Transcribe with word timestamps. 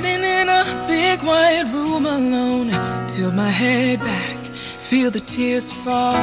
Sitting 0.00 0.24
in 0.24 0.48
a 0.48 0.64
big 0.88 1.20
white 1.22 1.70
room 1.74 2.06
alone, 2.06 2.70
tilt 3.06 3.34
my 3.34 3.50
head 3.50 4.00
back, 4.00 4.38
feel 4.88 5.10
the 5.10 5.20
tears 5.20 5.70
fall 5.70 6.14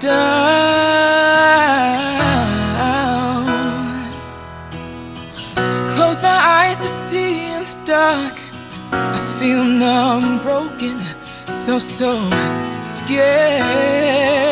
down. 0.00 0.18
Close 5.94 6.20
my 6.20 6.38
eyes 6.58 6.78
to 6.80 6.88
see 6.88 7.50
in 7.54 7.64
the 7.64 7.76
dark. 7.86 8.38
I 8.92 9.18
feel 9.40 9.64
numb, 9.64 10.42
broken, 10.42 11.00
so 11.46 11.78
so 11.78 12.12
scared. 12.82 14.47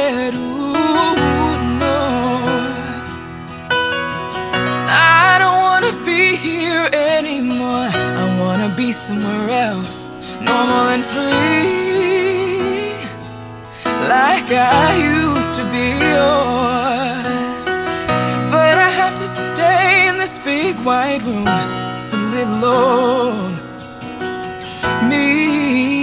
Somewhere 9.06 9.50
else, 9.50 10.04
normal 10.40 10.88
and 10.94 11.04
free, 11.04 12.90
like 14.08 14.50
I 14.50 14.96
used 14.96 15.54
to 15.54 15.62
be. 15.70 15.92
Oh, 16.02 17.14
but 18.50 18.78
I 18.78 18.90
have 18.90 19.14
to 19.14 19.26
stay 19.28 20.08
in 20.08 20.18
this 20.18 20.38
big 20.38 20.74
white 20.84 21.22
room, 21.22 21.46
a 21.46 22.16
little 22.34 22.64
alone. 22.64 23.54
Me. 25.08 25.95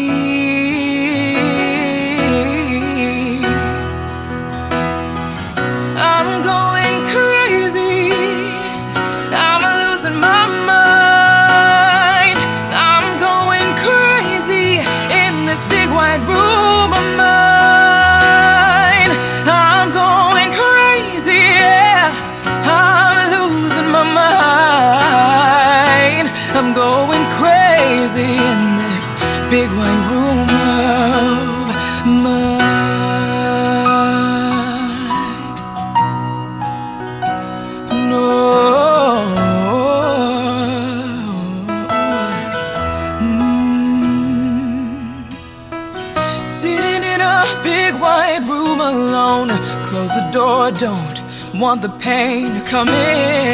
Want 51.63 51.81
the 51.81 51.95
pain 52.11 52.47
to 52.47 52.61
come 52.69 52.89
in. 52.89 53.53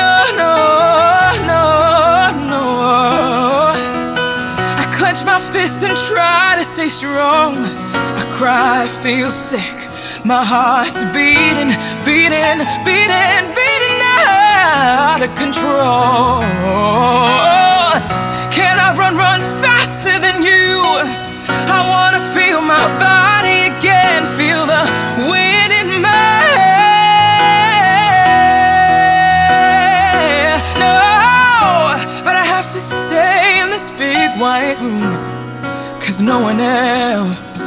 No, 0.00 0.16
no, 0.42 0.56
no, 1.52 1.64
no. 2.52 2.64
I 4.82 4.84
clench 4.98 5.24
my 5.24 5.38
fists 5.52 5.84
and 5.84 5.96
try 6.10 6.56
to 6.58 6.64
stay 6.64 6.88
strong. 6.88 7.54
I 8.22 8.24
cry, 8.38 8.88
feel 9.04 9.30
sick. 9.30 9.76
My 10.24 10.42
heart's 10.44 11.04
beating, 11.14 11.70
beating, 12.04 12.58
beating, 12.86 13.44
beating 13.58 13.98
out 14.02 15.20
of 15.26 15.30
control. 15.42 16.42
Can 18.50 18.74
I 18.86 18.88
run, 18.98 19.16
run 19.16 19.40
faster 19.62 20.18
than 20.18 20.42
you? 20.42 20.74
I 21.76 21.80
wanna 21.92 22.22
feel 22.34 22.60
my 22.60 22.84
body 22.98 23.37
white 34.38 34.78
room, 34.80 35.12
cause 36.00 36.22
no 36.22 36.40
one 36.40 36.60
else 36.60 37.58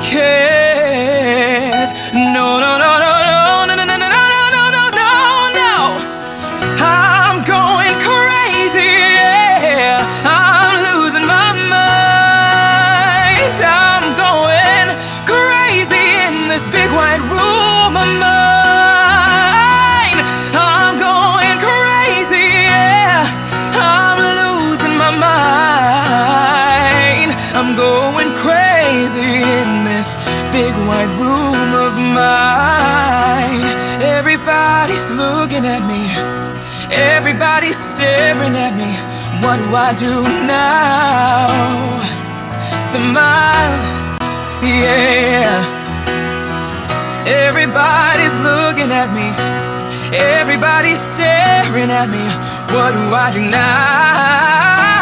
cares. 0.00 1.90
No, 2.14 2.58
no, 2.64 2.78
no, 2.78 2.83
looking 35.64 35.82
at 35.82 35.86
me. 35.88 36.94
Everybody's 36.94 37.76
staring 37.76 38.54
at 38.54 38.76
me. 38.76 38.92
What 39.42 39.56
do 39.58 39.74
I 39.74 39.94
do 39.94 40.22
now? 40.46 41.48
Smile, 42.92 43.76
yeah. 44.62 45.64
Everybody's 47.26 48.36
looking 48.48 48.92
at 48.92 49.10
me. 49.12 49.28
Everybody's 50.16 51.00
staring 51.00 51.90
at 51.90 52.08
me. 52.08 52.24
What 52.74 52.92
do 52.92 53.14
I 53.14 53.30
do 53.32 53.50
now? 53.50 54.93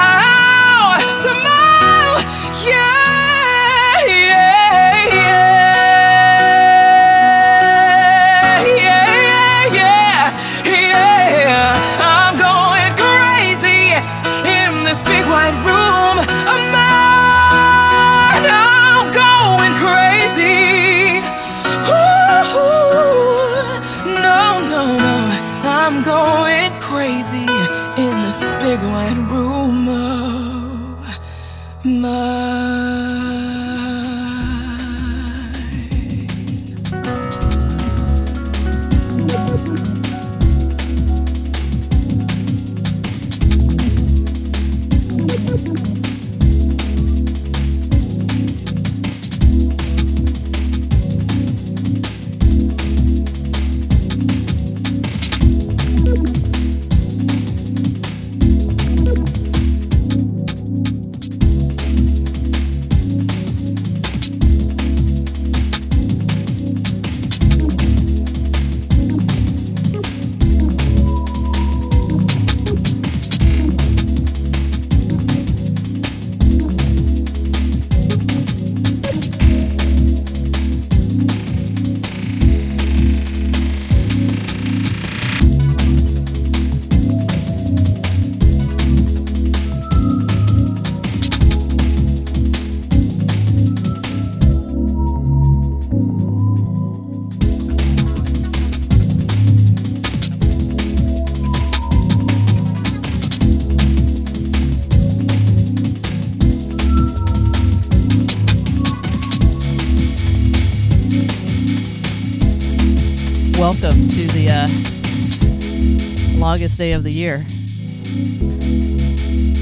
Day 116.83 116.93
of 116.95 117.05
the 117.05 117.13
year. 117.13 117.45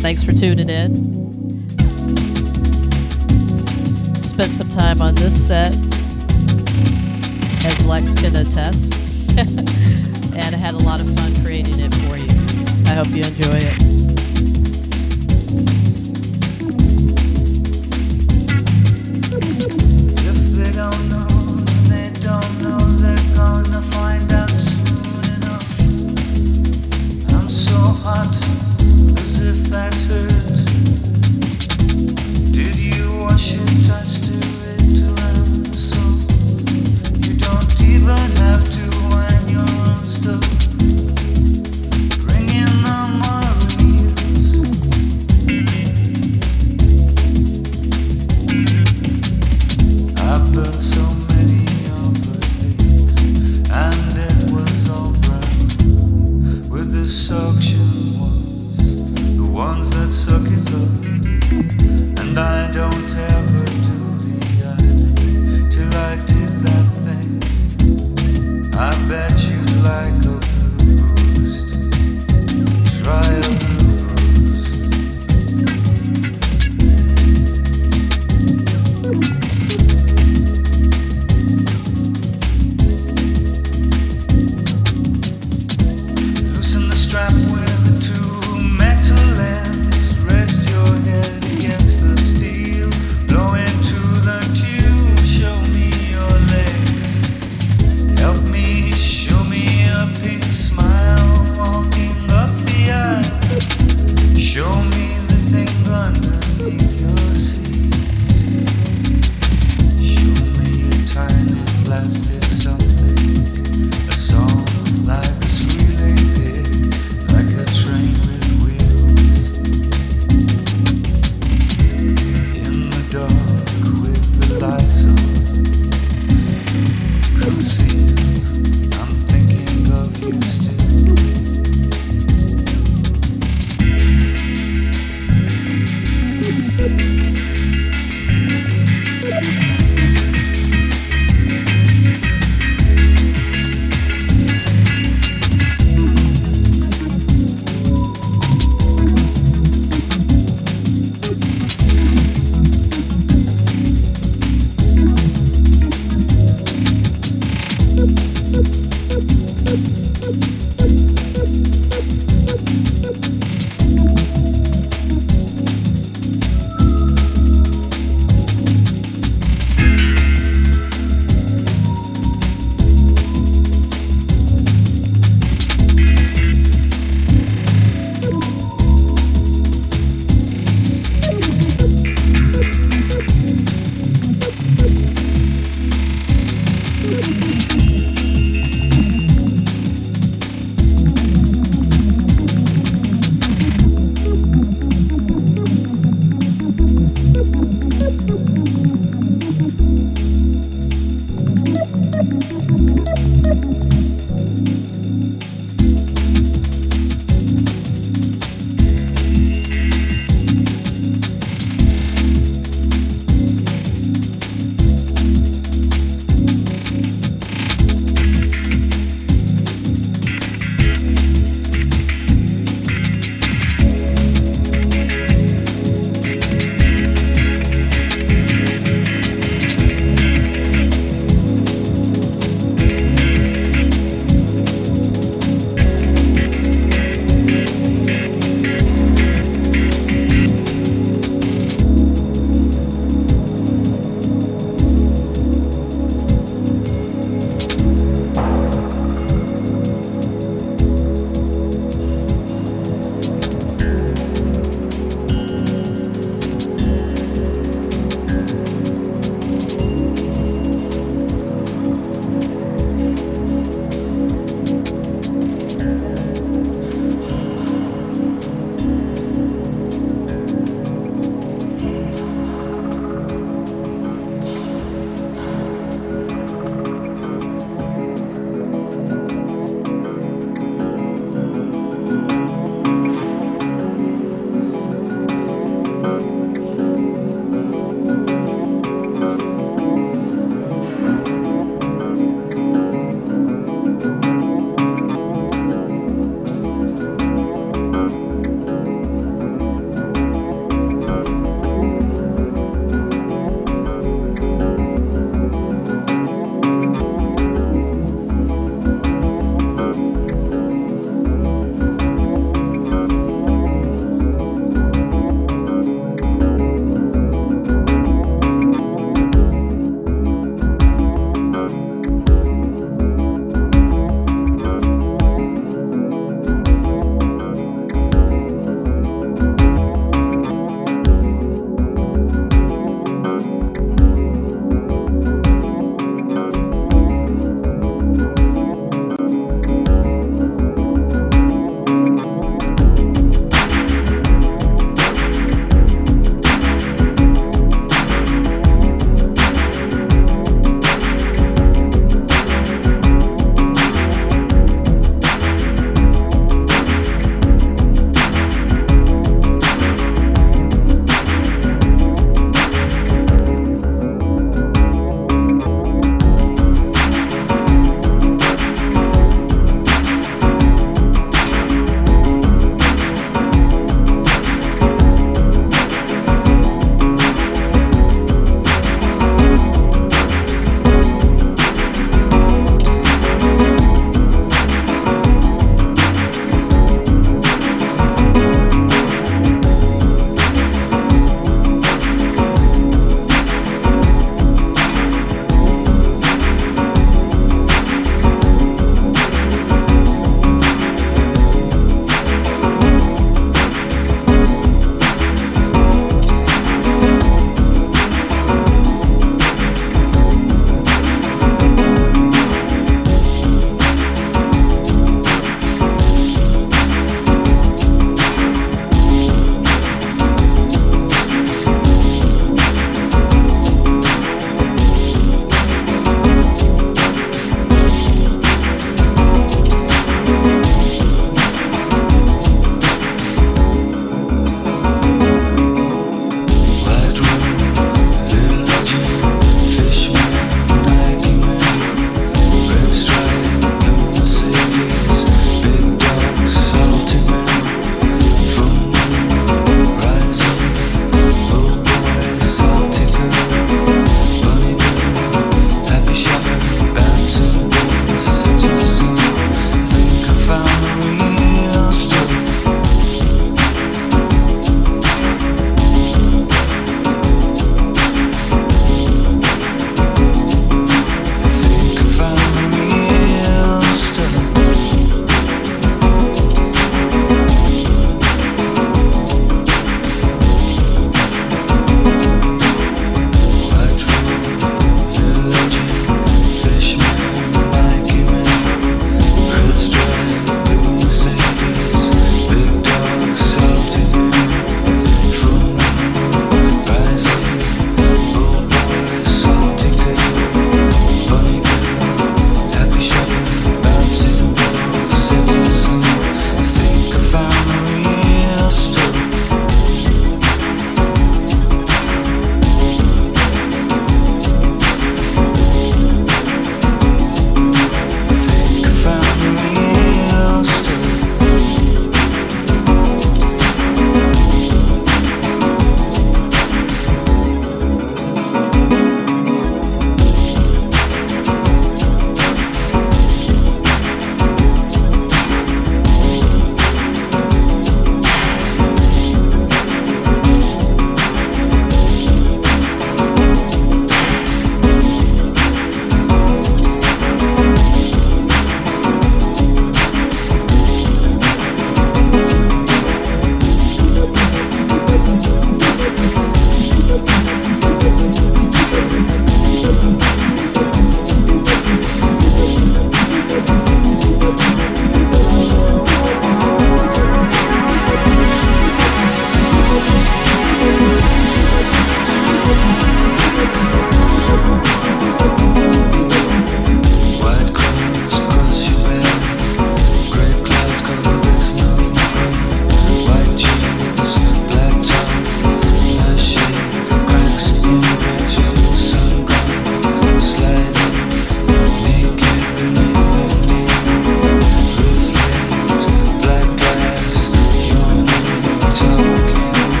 Thanks 0.00 0.24
for 0.24 0.32
tuning 0.32 0.70
in. 0.70 0.94
Spent 4.22 4.52
some 4.52 4.70
time 4.70 5.02
on 5.02 5.14
this 5.16 5.36
set, 5.46 5.74
as 7.66 7.86
Lex 7.86 8.14
can 8.14 8.34
attest, 8.36 8.94
and 10.34 10.54
I 10.54 10.58
had 10.58 10.72
a 10.72 10.82
lot 10.82 11.02
of 11.02 11.14
fun 11.18 11.34
creating 11.44 11.78
it 11.78 11.94
for 11.96 12.16
you. 12.16 12.28
I 12.90 12.94
hope 12.94 13.08
you 13.08 13.22
enjoy 13.22 13.68
it. 13.68 13.89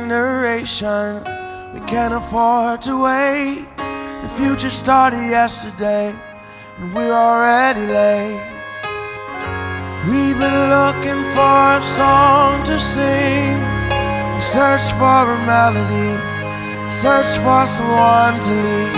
Generation 0.00 1.22
we 1.72 1.80
can't 1.86 2.14
afford 2.14 2.82
to 2.82 3.02
wait. 3.02 3.66
The 4.22 4.30
future 4.38 4.70
started 4.70 5.22
yesterday, 5.30 6.14
and 6.78 6.94
we're 6.94 7.12
already 7.12 7.86
late. 8.00 8.42
We've 10.08 10.38
been 10.38 10.60
looking 10.76 11.22
for 11.34 11.58
a 11.78 11.82
song 11.82 12.62
to 12.64 12.78
sing, 12.78 13.58
we 14.34 14.40
search 14.40 14.86
for 14.98 15.22
a 15.36 15.38
melody, 15.46 16.12
search 16.88 17.38
for 17.44 17.66
someone 17.66 18.40
to 18.46 18.52
lead. 18.66 18.94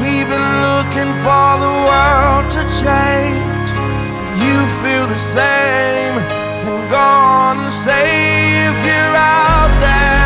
We've 0.00 0.28
been 0.34 0.48
looking 0.68 1.12
for 1.24 1.48
the 1.64 1.72
world 1.88 2.44
to 2.56 2.62
change. 2.82 3.68
If 4.24 4.30
you 4.44 4.56
feel 4.82 5.06
the 5.06 5.18
same, 5.18 6.41
then 6.64 6.88
go 6.88 6.96
on 6.96 7.58
and 7.64 7.72
say 7.72 8.06
if 8.68 8.78
you're 8.86 9.16
out 9.16 9.72
there, 9.80 10.21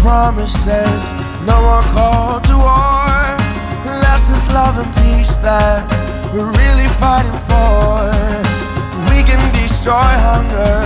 promises, 0.00 1.12
no 1.44 1.60
more 1.60 1.84
call 1.92 2.40
to 2.40 2.56
war. 2.56 3.36
Unless 3.84 4.30
it's 4.30 4.48
love 4.48 4.76
and 4.80 4.88
peace 5.04 5.36
that 5.38 5.84
we're 6.32 6.52
really 6.56 6.88
fighting 6.96 7.40
for. 7.44 8.08
We 9.12 9.20
can 9.28 9.40
destroy 9.52 10.10
hunger, 10.28 10.80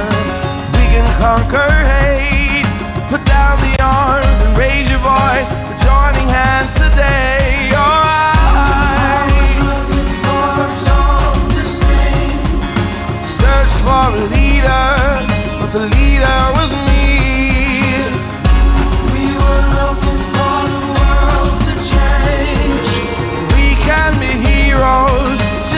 we 0.74 0.84
can 0.90 1.06
conquer 1.22 1.70
hate. 1.94 2.66
Put 3.08 3.22
down 3.24 3.54
the 3.62 3.74
arms 3.78 4.38
and 4.42 4.52
raise 4.58 4.90
your 4.90 5.02
voice. 5.02 5.48
We're 5.66 5.78
joining 5.78 6.28
hands 6.28 6.74
today. 6.74 7.70
I 7.70 9.22
was 9.30 9.52
looking 9.62 10.10
for 10.26 10.46
a 10.66 10.70
song 10.70 11.38
to 11.54 11.62
sing. 11.62 12.34
Search 13.30 13.72
for 13.86 14.10
a 14.10 14.24
leader, 14.34 14.90
but 15.62 15.70
the 15.70 15.86
leader 15.94 16.38
was 16.58 16.72
me. 16.72 16.93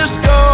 Just 0.07 0.23
go 0.23 0.46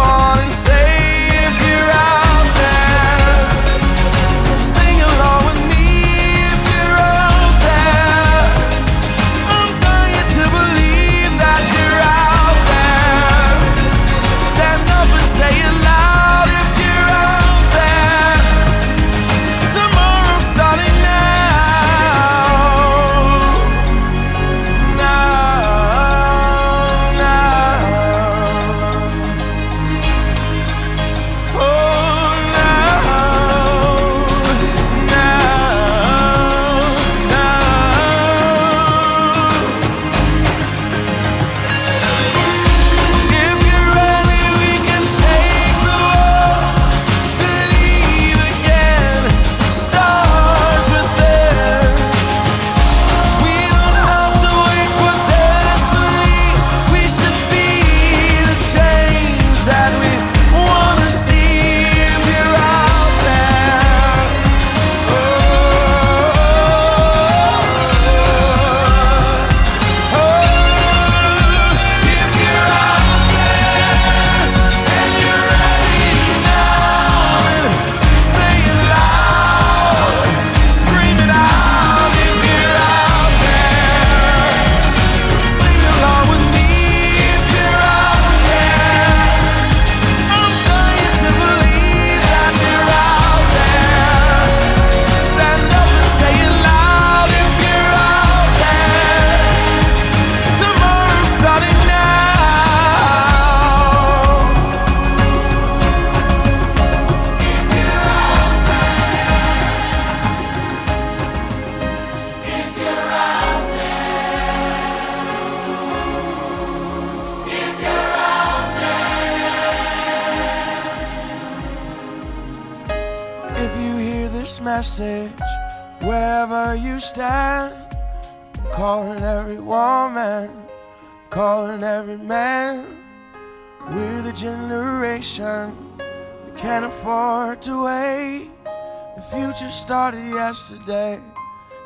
yesterday, 140.53 141.19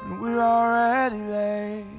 and 0.04 0.20
we're 0.20 0.42
already 0.42 1.22
late. 1.22 1.97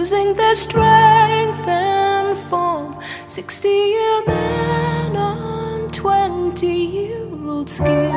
losing 0.00 0.32
their 0.34 0.54
strength 0.54 1.68
and 1.68 2.38
form. 2.48 2.96
60 3.26 3.68
year 3.68 4.22
men 4.26 5.14
on 5.14 5.90
20 5.90 6.66
year 6.66 7.28
old 7.46 7.68
skin. 7.68 8.10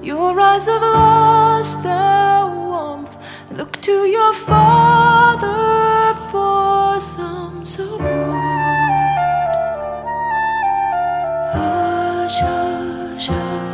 your 0.03 0.41
eyes 0.41 0.67
have 0.67 0.83
lost 0.83 1.81
their 1.85 2.47
warmth. 2.67 3.17
Look 3.53 3.81
to 3.83 4.05
your 4.17 4.35
father 4.35 6.15
for 6.33 6.99
some 6.99 7.65
support. 7.65 8.01
Hush, 11.55 12.41
hush, 12.41 13.29
hush 13.29 13.70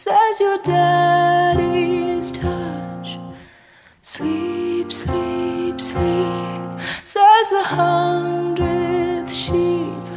says 0.00 0.40
your 0.40 0.56
daddy's 0.62 2.30
touch. 2.32 3.18
Sleep, 4.00 4.90
sleep, 4.90 5.78
sleep, 5.78 6.62
says 7.04 7.50
the 7.50 7.62
hundredth 7.66 9.30
sheep. 9.30 10.08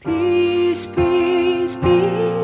Peace, 0.00 0.84
peace, 0.84 1.76
peace, 1.76 2.41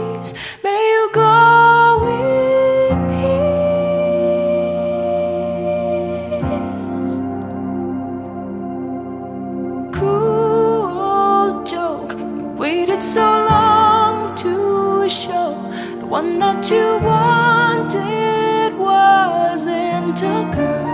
one 16.09 16.39
that 16.39 16.71
you 16.71 16.99
wanted 17.05 18.73
wasn't 18.79 20.19
a 20.23 20.51
girl. 20.57 20.89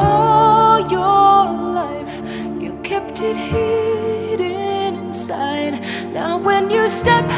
All 0.00 0.80
your 0.90 1.44
life, 1.74 2.22
you 2.58 2.80
kept 2.82 3.20
it 3.20 3.36
hidden 3.36 4.94
inside. 5.04 5.80
Now, 6.14 6.38
when 6.38 6.70
you 6.70 6.88
step, 6.88 7.28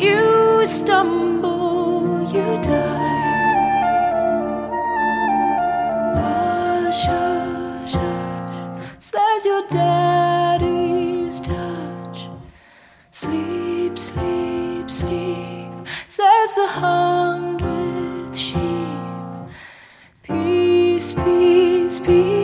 you 0.00 0.66
stumble, 0.66 2.24
you 2.32 2.60
die. 2.62 3.28
Hush, 6.16 7.06
hush, 7.06 7.92
hush, 7.92 8.96
says 8.98 9.44
your 9.44 9.62
touch. 9.68 10.29
Sleep, 13.22 13.98
sleep, 13.98 14.90
sleep, 14.90 15.86
says 16.08 16.54
the 16.54 16.66
hundredth 16.68 18.34
sheep. 18.34 19.52
Peace, 20.22 21.12
peace, 21.12 21.98
peace, 22.00 22.39